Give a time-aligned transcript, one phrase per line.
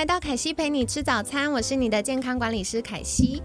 [0.00, 3.42] 来到凯西陪你吃早餐，我是你的健康管理师凯西。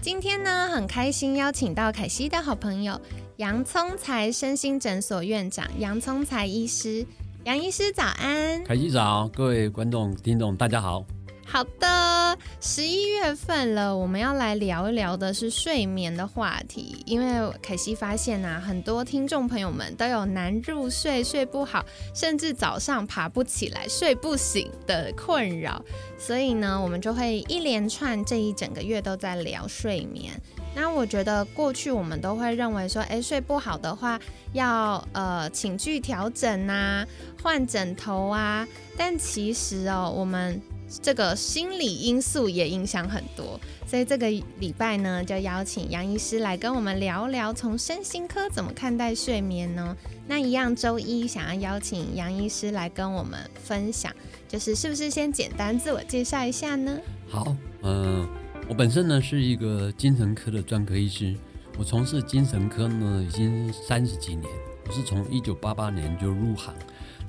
[0.00, 3.00] 今天呢，很开心邀请到凯西的好朋友
[3.38, 7.04] 洋葱才身心诊所院长洋葱才医师。
[7.42, 11.04] 杨医师早安，凯西早，各位观众听众大家好。
[11.48, 17.02] 好的，十一月份了，我们要来聊一聊的是睡眠的话题。
[17.06, 25.82] 因为凯西发现啊，很多听众朋友们都有难入睡、睡不好，甚至早上爬不起来、睡不醒的困扰，
[26.18, 30.38] 所以呢，我们就会一连串这一整个月都在聊睡眠。
[30.74, 34.20] 那我觉得过去我们都会认为说，哎，睡不好的话
[34.52, 37.06] 要呃寝具调整啊，
[37.42, 40.60] 换枕头啊，但其实哦，我们
[41.02, 49.96] 这个心理因素也影响很多，所以这个礼拜呢，就邀请杨医师来跟我们聊聊，从身心科怎么看待睡眠呢？
[50.28, 54.12] 那一样周一想要邀请杨医师来跟我们分享，
[54.48, 56.98] 就是是不是先简单自我介绍一下呢？
[57.28, 58.26] 好，嗯，
[58.68, 61.34] 我本身呢是一个精神科的专科医师，
[61.76, 64.48] 我从事精神科呢已经三十几年，
[64.86, 66.72] 我是从一九八八年就入行，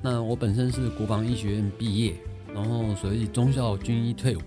[0.00, 2.14] 那我本身是国防医学院毕业。
[2.54, 4.40] 然后，所以中校军医退伍，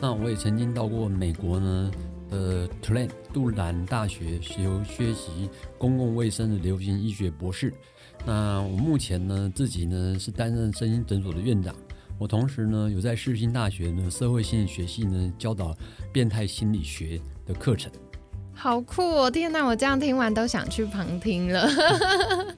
[0.00, 1.90] 那我也曾经到过美国呢
[2.30, 7.72] 的 Tulane 杜兰大学学学习公共卫生的流行医学博士。
[8.26, 11.74] 那我目前呢自己呢是担任身心诊所的院长，
[12.18, 15.76] 我同时呢有在世新大学呢社会心理学系呢教导
[16.12, 17.90] 变态心理学的课程。
[18.52, 19.30] 好酷哦！
[19.30, 21.68] 天哪，我这样听完都想去旁听了。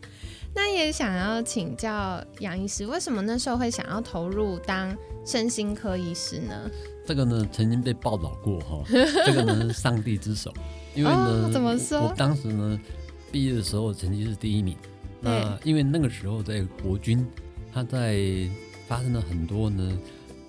[0.54, 6.70] 那也想要请教杨医师，为什么那时候会想要投入当身心科医师呢？
[7.06, 8.82] 这个呢，曾经被报道过哈，
[9.26, 10.52] 这个呢是上帝之手，
[10.94, 12.00] 因为呢，怎么说？
[12.00, 12.78] 我当时呢
[13.30, 14.76] 毕业的时候成绩是第一名，
[15.20, 17.24] 那因为那个时候在国军，
[17.72, 18.20] 他在
[18.88, 19.98] 发生了很多呢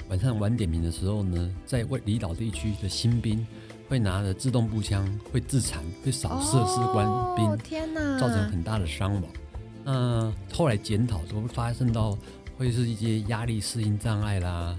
[0.10, 3.46] 晚上晚点名的时候呢，在外离岛地区的新兵
[3.88, 9.24] 会拿着自动步枪会自残，会扫射士官兵，天哪，造成很大的伤亡。
[9.84, 12.18] 那后来检讨都会发生到
[12.58, 14.76] 会是一些压力适应障碍啦，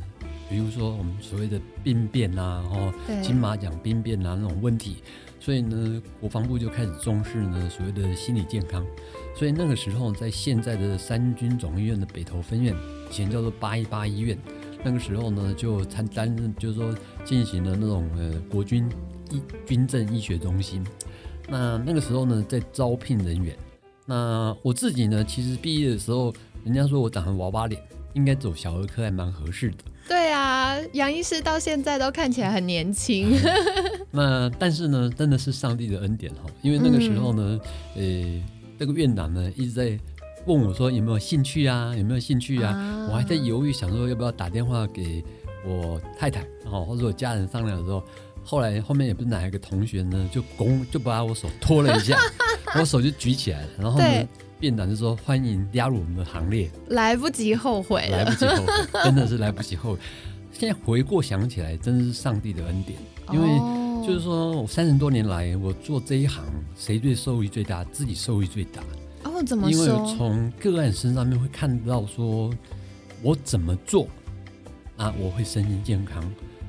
[0.49, 2.93] 比如说我们所谓的病变呐，哦，
[3.23, 4.99] 金马奖病变呐那种问题，
[5.41, 8.87] 所以呢，国防部就开始重视呢所谓的心理健康，
[9.37, 12.75] 所以那个时候在现在的三军总医院的北投分院，
[13.11, 14.39] 以前叫做八一八医院，
[14.85, 18.89] 那个时候呢就参担任就是说进行了那种呃国军
[19.33, 20.87] 医军政医学中心，
[21.49, 23.57] 那那个时候呢在招聘人员。
[24.05, 26.33] 那我自己呢，其实毕业的时候，
[26.65, 27.81] 人家说我长成娃娃脸，
[28.15, 29.77] 应该走小儿科还蛮合适的。
[30.09, 33.39] 对啊，杨医师到现在都看起来很年轻。
[34.11, 37.61] 那但是呢，真的是上帝的恩典哈，因为那个时候呢，
[37.95, 38.03] 呃，
[38.79, 39.99] 这个院长呢一直在
[40.47, 43.07] 问我说有没有兴趣啊，有没有兴趣啊？
[43.09, 45.25] 我还在犹豫，想说要不要打电话给
[45.65, 48.03] 我太太，然后或者我家人商量的时候。
[48.45, 52.19] 后来后面也不是哪一个同学呢，就拱就把我手拖了一下，
[52.81, 54.29] 我手就举起来了，然后呢，
[54.59, 59.99] 店长就说欢迎加入我们的行列，来不及后悔，来不及后悔，真的是来不及后悔。
[60.53, 62.99] 现在回过想起来，真的是上帝的恩典，
[63.33, 66.45] 因为就是说我三十多年来我做这一行，
[66.77, 67.83] 谁最受益最大？
[67.85, 68.83] 自己受益最大。
[69.25, 69.87] 哦，怎么说？
[69.87, 72.53] 因为从个案身上面会看到说，
[73.23, 74.07] 我怎么做
[74.97, 76.23] 啊，我会身心健康。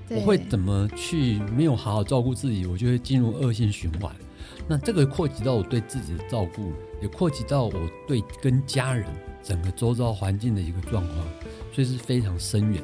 [0.10, 4.14] 我会怎么去没有好好照顾自己，我就会进入恶性循环。
[4.68, 6.72] 那这个扩及到我对自己的照顾，
[7.02, 7.74] 也扩及到我
[8.08, 9.06] 对跟家人
[9.44, 11.20] 整个周遭环境的一个状况，
[11.74, 12.82] 所以是非常深远。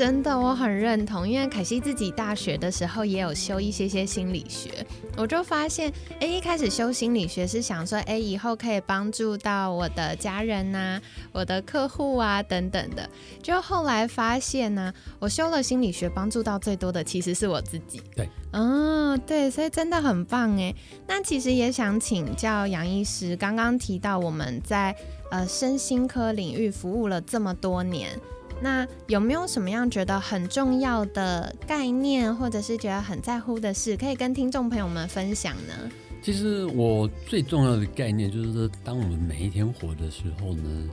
[0.00, 4.70] 真的，我很认同，因为凯西自己大学的时候也有修一些些心理学，
[5.14, 10.98] 我就发现，哎，一开始修心理学是想说，哎，以后可以帮助到我的家人呐，
[11.32, 13.06] 我的客户啊等等的，
[13.42, 18.00] 就后来发现呢，我修了心理学，帮助到最多的其实是我自己。
[18.16, 20.74] 对，嗯，对，所以真的很棒哎。
[21.06, 24.96] 那其实也想请教杨医师，刚刚提到我们在
[25.30, 28.18] 呃身心科领域服务了这么多年。
[28.60, 35.90] 那有没有什么样觉得很重要的概念，或者是觉得很在乎的事，可以跟听众朋友们分享呢？
[36.22, 40.88] 其实我最重要的概念就是说，当我们每一天活的时候呢，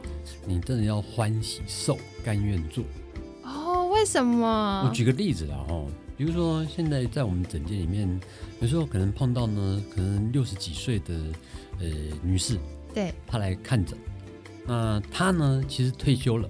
[0.45, 2.83] 你真的要欢喜受，甘愿做。
[3.43, 4.83] 哦，为什么？
[4.87, 5.85] 我举个例子啦，哈，
[6.15, 8.07] 比如说现在在我们诊间里面，
[8.61, 11.13] 有时候可能碰到呢，可能六十几岁的
[11.81, 11.87] 呃
[12.23, 12.57] 女士，
[12.93, 13.97] 对，她来看诊，
[14.65, 16.49] 那她呢其实退休了，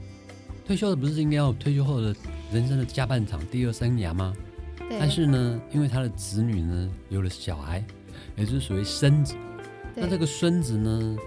[0.68, 2.14] 退休的不是应该要退休后的
[2.52, 4.34] 人生的下半场第二生涯吗？
[4.90, 7.82] 但是呢，因为他的子女呢有了小孩，
[8.36, 9.34] 也就是所谓孙子，
[9.96, 11.18] 那这个孙子呢，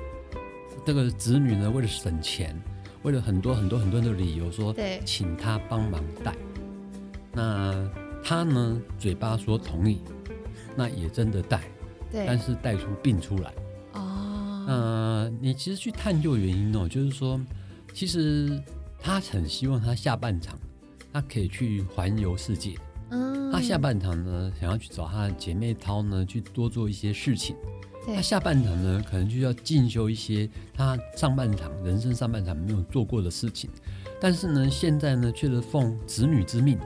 [0.84, 2.54] 这个子女呢为了省钱。
[3.02, 4.74] 为了很多很多很多的理由说，
[5.06, 6.36] 请他帮忙带，
[7.32, 7.90] 那
[8.22, 10.02] 他呢嘴巴说同意，
[10.76, 11.62] 那也真的带，
[12.12, 13.54] 对但是带出病出来。
[13.94, 17.40] 哦，那你其实去探究原因哦，就是说，
[17.94, 18.62] 其实
[19.02, 20.58] 他很希望他下半场
[21.12, 22.74] 他可以去环游世界，
[23.10, 27.56] 嗯，他下半场呢想要去找他的姐妹涛呢去多做一些事情。
[28.06, 33.68] 他下半场呢，可能就要进修一些他上半场人生上半场没有做过的事情，
[34.18, 36.78] 但是呢，现在呢却是奉子女之命，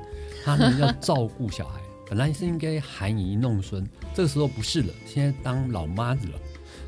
[0.45, 1.81] 他呢要照顾小孩，
[2.11, 6.39] 本来是应该含饴弄孙，这个时候不是了，现在当老妈子了，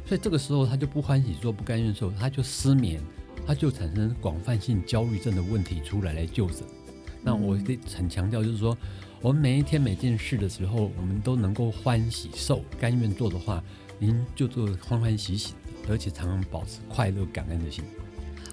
[0.05, 3.01] 所以这个时候他就不欢喜做，不甘愿受，他就失眠，
[3.47, 6.65] 他就产生广泛性焦虑症的问题出来来就诊。
[7.23, 8.77] 那我得很强调，就是说，
[9.21, 13.63] 我们每一天每件事的时候，我们都能够欢喜受，甘愿做的话。
[13.99, 17.83] 您就做欢欢喜喜的，而且常常保持快乐感恩的心。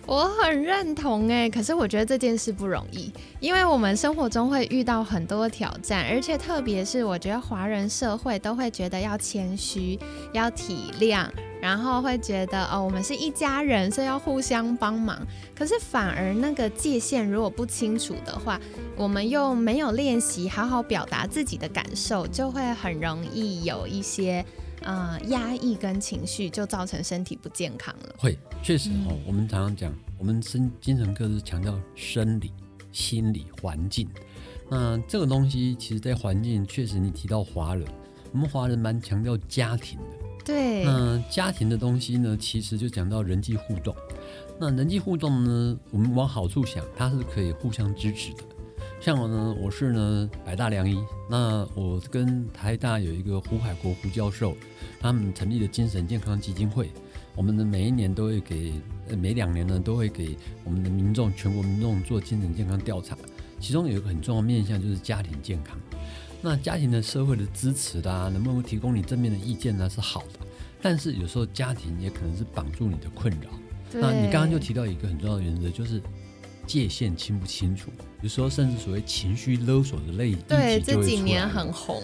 [0.05, 9.97] 我很认同哎，可是我觉得这件事不容易，因为我们生活中会遇到很多挑战，而且特别是我觉得华人社会都会觉得要谦虚、
[10.33, 11.25] 要体谅，
[11.61, 15.17] 然后会觉得哦，我们是一家人，所以要互相帮忙。
[15.57, 18.59] 可是反而那个界限如果不清楚的话，
[18.97, 24.45] 我们又没有练习好好表达自己的感受，就会很容易有一些。
[24.83, 28.15] 呃，压抑跟情绪就造成身体不健康了。
[28.18, 29.18] 会，确实哦。
[29.25, 32.51] 我们常常讲，我们生精神科是强调生理、
[32.91, 34.07] 心理、环境。
[34.69, 37.88] 那这个东西，其实在环境确实，你提到华人，
[38.31, 40.06] 我们华人蛮强调家庭的。
[40.45, 40.83] 对。
[40.83, 43.95] 那家庭的东西呢，其实就讲到人际互动。
[44.59, 48.44] 那人际互动呢，我们往好处想，它是可以互相支持的。
[49.03, 50.97] 像我呢，我是呢百大良医。
[51.29, 54.55] 那我跟台大有一个胡海国胡教授，
[54.97, 56.89] 他们成立的精神健康基金会。
[57.35, 58.71] 我们呢每一年都会给，
[59.17, 63.17] 每两年呢都会给我们的民众，全国民众做精神健康调查。
[63.59, 65.77] 其中有一个很重要的面向就是家庭健康。
[66.41, 69.89] 那家庭的社会的支持啦，能不能提供你正面的意见呢？
[69.89, 70.39] 是好的。
[70.81, 73.50] 但是有时候家庭也可能是绑住你的困扰。
[73.91, 76.01] 那你刚刚就提到一个很重要的原则，就是。
[76.65, 82.01] 界限清不清楚，有时候甚至所谓情绪勒索的类，对这几年很红，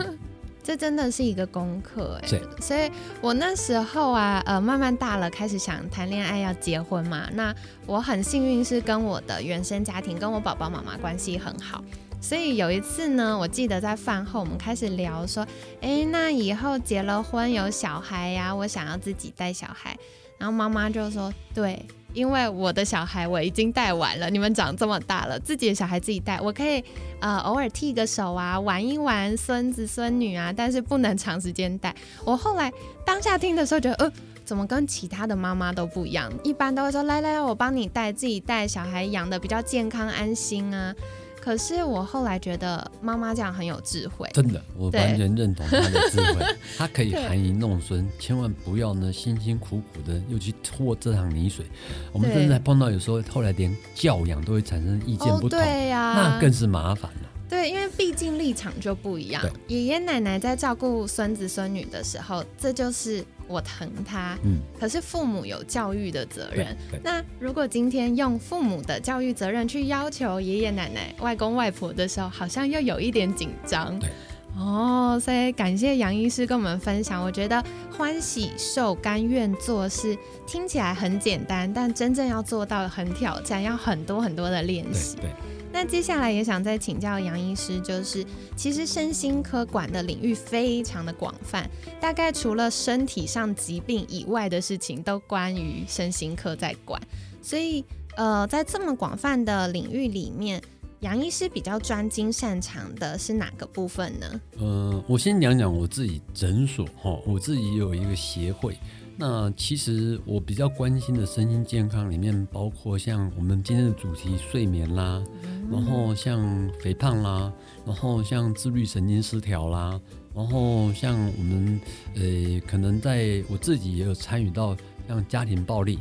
[0.62, 2.28] 这真的是一个功课哎。
[2.28, 7.28] 对，所以我那时候啊，呃，慢慢大了，开始想谈恋爱要结婚嘛。
[7.34, 7.54] 那
[7.86, 11.82] 我很幸运是跟我的原生家庭，跟我爸爸妈妈关系很好。
[12.20, 15.46] 所以有一次呢，我记得在饭后我们开始聊说，
[15.80, 19.96] 哎，那以后结了婚有小孩呀，我想要自己带小孩。
[20.36, 21.84] 然后妈妈就说，对。
[22.12, 26.82] 因为我的小孩我已经带完了，你们长这么大了，自己的小孩自己带，我可以
[27.20, 31.94] 呃偶尔替个手啊，玩一玩孙子孙女啊，但是不能长时间带。
[32.24, 32.72] 我后来
[33.04, 34.12] 当下听的时候觉得，呃，
[34.44, 36.32] 怎么跟其他的妈妈都不一样？
[36.42, 40.94] 一般都会说，来来来，我帮你带，自己带小孩养的比较健康安心啊。
[41.40, 46.44] 可是我后来觉得妈妈这样很有智慧，真的，我完全认同她的智慧。
[46.76, 51.64] 她可以含饴弄孙，千万不要呢辛辛苦苦的又去拖这趟泥水。
[52.12, 57.28] 我们甚至还碰到有时候后来连教养都会产生意见不同，对呀，那更是麻烦了。
[57.50, 59.42] 对，因为毕竟立场就不一样。
[59.66, 64.38] 爷爷奶奶在照顾孙子孙女的时候，这就是我疼他。
[64.44, 64.60] 嗯。
[64.78, 66.76] 可是父母有教育的责任。
[67.02, 73.98] 那如果今天用父母的教育责任去要求爷爷奶奶、外公外婆的时候，好像又有一点紧张。
[73.98, 74.08] 对。
[74.56, 77.22] 哦，所以感谢杨医师跟我们分享。
[77.22, 77.62] 我觉得
[77.96, 80.16] 欢喜受、甘愿做事
[80.46, 85.16] 听起来很简单，但真正要做到很挑战，要很多很多的练习。
[85.16, 85.30] 对。
[85.72, 88.24] 那接下来也想再请教杨医师，就是
[88.56, 91.68] 其实身心科管的领域非常的广泛，
[92.00, 97.00] 大概除了身体上疾病以外的事情，都关于身心科在管。
[97.40, 97.84] 所以，
[98.16, 100.60] 呃，在这么广泛的领域里面，
[101.00, 104.40] 杨医师比较专精擅长的是哪个部分呢？
[104.58, 108.76] 呃，我先讲讲我自己诊所哈，我自己有一个协会。
[109.20, 115.22] 那其实我比较关心的身心健康里面，包括像我们今天的主题睡眠啦。
[115.70, 116.40] 然后像
[116.80, 117.52] 肥胖啦，
[117.84, 120.00] 然后像自律神经失调啦，
[120.34, 121.78] 然后像我们
[122.14, 124.74] 呃，可能在我自己也有参与到
[125.06, 125.98] 像家庭暴力、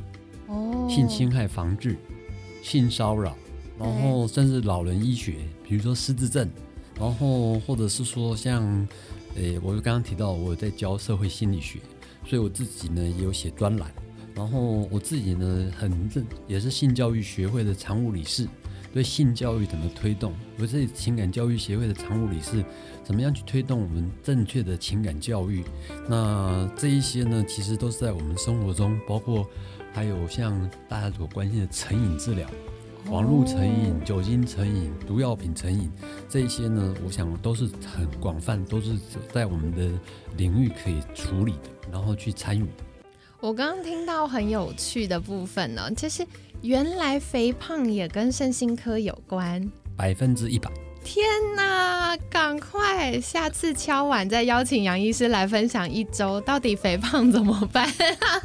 [0.47, 1.97] 哦，性侵害防治、
[2.63, 3.35] 性骚扰，
[3.77, 5.35] 然后甚至老人医学，
[5.67, 6.49] 比如说失智症，
[6.97, 8.87] 然后或者是说像，
[9.35, 11.79] 诶，我刚刚提到我在教社会心理学，
[12.29, 13.91] 所以我自己呢也有写专栏，
[14.35, 18.47] 然后我自己呢很正也是性教育学会的常务理事。
[18.91, 20.33] 对性教育怎么推动？
[20.59, 22.63] 我是情感教育协会的常务理事，
[23.03, 25.63] 怎么样去推动我们正确的情感教育？
[26.07, 29.47] 那这一些呢，其实都是在我们生活中，包括
[29.91, 32.49] 还有像大家所关心的成瘾治疗、
[33.09, 35.91] 网络成瘾、酒精成瘾、毒药品成瘾
[36.29, 38.95] 这一些呢，我想都是很广泛，都是
[39.33, 39.89] 在我们的
[40.37, 42.83] 领域可以处理的，然后去参与的。
[43.39, 46.25] 我刚刚听到很有趣的部分呢，就是。
[46.61, 50.69] 原来肥胖也跟身心科有关，百分之一百。
[51.05, 51.25] 天
[51.55, 57.89] 哪，赶快下次敲碗再邀请杨医师来分享一周，到底肥胖怎么办？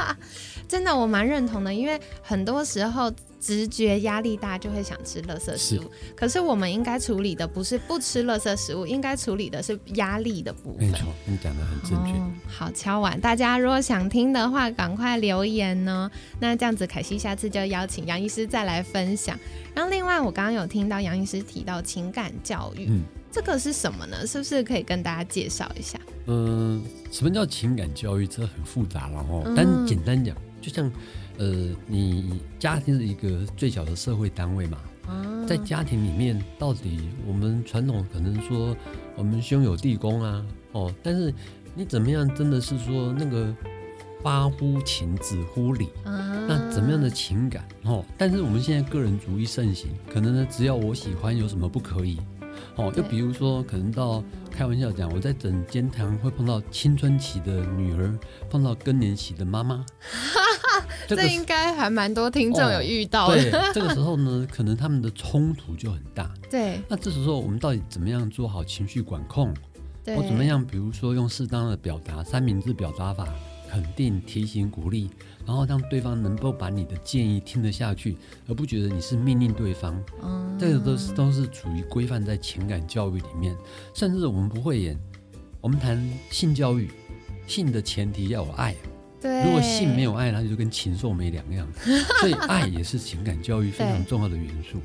[0.69, 3.13] 真的，我蛮认同的，因为很多时候。
[3.45, 10.87] 直觉压力大就会想吃垃圾食物，可是我们应该处理的不是不吃垃圾食物，应该处理的是压力的部分。
[10.87, 12.15] 没错，你讲的很正确。
[12.51, 16.11] 好，敲完，大家如果想听的话，赶快留言呢。
[16.41, 19.39] 那这样子，凯西下次就邀请杨医师再来分享。
[19.75, 23.03] 然后，另外我刚刚有听到杨医师提到情感教育，嗯，
[23.35, 24.25] 这个是什么呢？
[24.25, 25.99] 是不是可以跟大家介绍一下？
[26.27, 28.27] 嗯，什么叫情感教育？
[28.29, 29.53] 这很复杂了哦。
[29.57, 30.91] 但简单讲，就像。
[31.37, 31.47] 呃，
[31.89, 34.79] 你家庭是一个最小的社会单位嘛？
[35.49, 38.77] 在家庭里面，到底我们传统可能说
[39.17, 41.35] 我们兄友弟恭啊，哦，但是
[41.75, 43.53] 你怎么样真的是说那个
[44.23, 48.05] 发乎情，止乎礼，那怎么样的情感哦？
[48.17, 52.21] 但是我们现在个人主义盛行，可能呢，只要我喜欢，有什么不可以？
[52.77, 58.19] 哦，就比如说，可能到开玩笑讲，我在整间堂会碰到青春期的女儿，
[58.51, 59.85] 碰到更年期的妈妈。
[61.07, 63.51] 这应该还蛮多听众有遇到的。
[63.51, 66.31] 对，这个时候呢，可能他们的冲突就很大。
[66.51, 69.53] 对，那这时候我们到底怎么样做好情绪管控？
[70.07, 70.63] 我怎么样？
[70.65, 73.27] 比如说用适当的表达，三明治表达法，
[73.75, 75.11] 肯定、提醒、鼓励，
[75.45, 78.17] 然后让对方能够把你的建议听得下去，
[78.47, 80.01] 而不觉得你是命令对方。
[80.23, 83.57] 嗯，这个都是都是处于规范在情感教育里面。
[83.93, 84.97] 甚至我们不会演，
[85.61, 86.01] 我们谈
[86.31, 86.89] 性教育，
[87.49, 88.77] 性的前提要有爱。
[89.21, 91.67] 如果性没有爱，那就跟禽兽没两样。
[92.21, 94.79] 所以爱也是情感教育 非常重要的元素。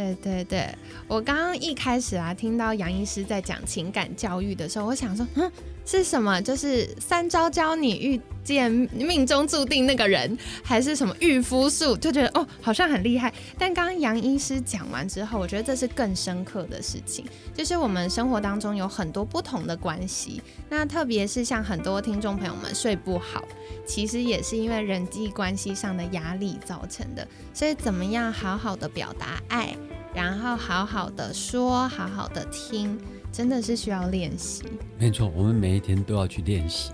[0.00, 0.74] 对对对，
[1.06, 5.50] 我刚刚一开始啊，听到杨医师在讲情感教育的时候，我想说，嗯。
[5.86, 6.40] 是什么？
[6.42, 11.96] 就是三招教你遇见命中注定那个人，还是什么御夫术？
[11.96, 13.32] 就觉得哦，好像很厉害。
[13.58, 20.40] 但刚刚杨医师讲完之后，我觉得这是更深刻的事情，就是我们生活当中有很多不同的关系。
[20.68, 23.42] 那特别是像很多听众朋友们睡不好，
[23.84, 27.26] 其实也是因为人际关系上的压力造成的。
[27.52, 29.74] 所以怎么样好好的表达爱，
[30.14, 32.98] 然后好好的说，好好的听。
[33.32, 34.64] 真的是需要练习，
[34.98, 36.90] 没错，我们每一天都要去练习。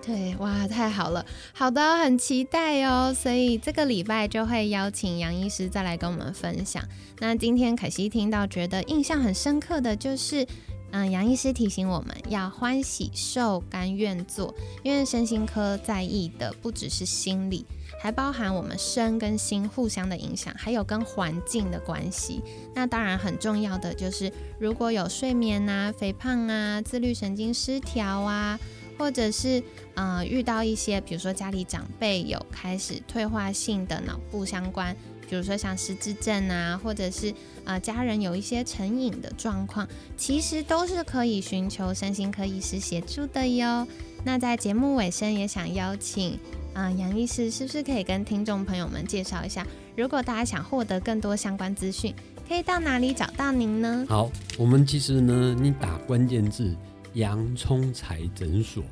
[0.00, 3.12] 对，哇，太好了，好的，很期待哦。
[3.12, 6.80] 所以这个礼拜就会邀请杨医师再来跟我们分享。
[7.18, 10.46] 那今天可惜听到觉得印象很深刻的就是，
[10.92, 17.64] 嗯，杨医师提醒我们要欢喜受，甘愿做，因为身心科在意的不只是心理。
[18.02, 22.40] 还包含我们身跟心互相的影响，还有跟环境的关系。
[22.74, 28.58] 那当然很重要的就是，如果有睡眠啊、肥胖啊、自律神经失调啊，
[28.98, 29.62] 或者是
[29.96, 34.96] 呃遇到一些，比如说家里长辈有开始退化性的脑部相关，
[35.30, 37.32] 比如说像失智症啊，或者是
[37.64, 43.86] 呃家人有一些成瘾的状况，其实都是可以寻求身心科医师协助的哟。
[44.24, 46.36] 那在节目尾声也想邀请。
[46.72, 49.66] 啊，杨医师是不是可以跟听众朋友们介绍一下？
[49.96, 52.14] 如果大家想获得更多相关资讯，
[52.48, 54.06] 可以到哪里找到您呢？
[54.08, 56.72] 好，我们其实呢，你打关键字
[57.14, 58.84] “洋葱才诊所”，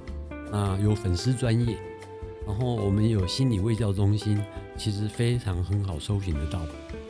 [0.51, 1.77] 啊，有粉丝专业，
[2.45, 4.37] 然后我们有心理卫教中心，
[4.79, 6.61] 其实非常很好搜寻得到。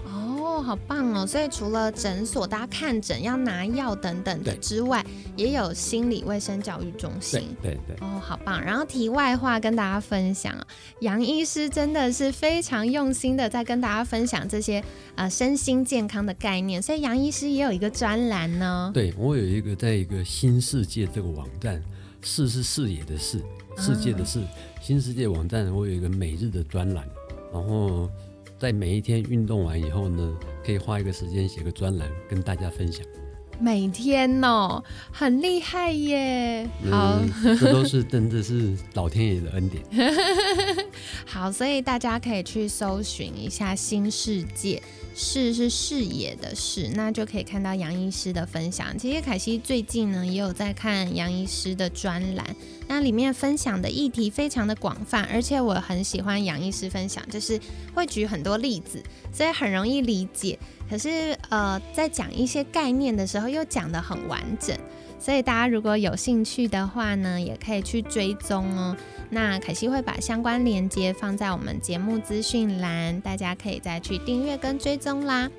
[0.07, 1.25] 哦好棒哦！
[1.25, 5.07] 所以除了诊所，大家看诊要拿药等等的之外，
[5.37, 7.41] 也有心理卫生教育中心。
[7.63, 8.61] 对对哦，好棒！
[8.61, 10.67] 然后题外话跟大家分享啊，
[11.01, 14.83] 杨医师真的是非常用心的在跟大家分享这些
[15.15, 16.83] 呃身心健康的概念。
[16.83, 18.91] 所以杨医师也有一个专栏呢。
[18.93, 21.81] 对我有一个在一个新世界这个网站，
[22.21, 23.41] 视是视野的视，
[23.77, 24.43] 世界的视，
[24.83, 27.09] 新世界网站，我有一个每日的专栏，
[27.53, 28.09] 然后。
[28.59, 30.37] 在每一天运动完以后呢，
[30.67, 33.07] 可以花一个时间写个专栏跟大家分享。
[33.61, 36.69] 每天哦，很厉害耶！
[36.91, 37.21] 好，
[37.59, 39.83] 这都是真的是老天爷的恩典。
[41.27, 44.83] 好，所以大家可以去搜寻一下新世界。
[45.21, 48.97] 视是视野的视，那就可以看到杨医师的分享。
[48.97, 52.47] 其实凯西最近呢也有在看杨医师的专栏，
[52.87, 57.59] 那里面分享的议题非常的广泛，而且我很喜欢杨医师分享，就是
[57.93, 60.57] 会举很多例子，所以很容易理解。
[60.89, 64.77] 可是呃，在讲一些概念的时候又讲得很完整，
[65.19, 68.97] 所以大家如果有兴趣的话呢，也可以去追踪哦。
[69.31, 75.51] 那凯西会把相关链接放在我们节目资讯栏，大家可以再去订阅跟追踪啦。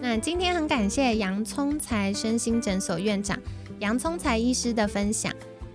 [0.00, 3.38] 那今天很感谢洋葱才身心诊所院长
[3.78, 5.32] 洋葱才医师的分享，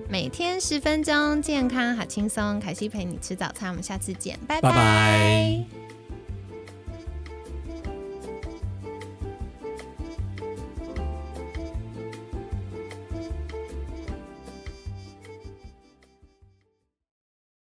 [0.08, 2.60] 每天十分钟，健康好轻松。
[2.60, 5.79] 凯西陪你吃早餐，我们下次见，拜拜。